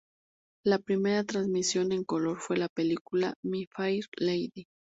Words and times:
La 0.65 0.79
primera 0.79 1.23
transmisión 1.23 1.91
en 1.91 2.03
color 2.03 2.39
fue 2.39 2.57
la 2.57 2.69
película 2.69 3.35
"My 3.43 3.67
Fair 3.71 4.05
Lady". 4.17 4.65